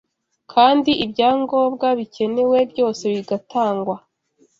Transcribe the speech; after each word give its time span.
kandi 0.53 0.91
ibyangombwa 1.05 1.87
bikenewe 1.99 2.57
byose 2.71 3.03
bigatangwa 3.15 3.95